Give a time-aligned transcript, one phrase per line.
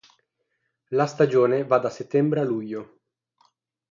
[0.89, 3.01] La stagione va da settembre a luglio.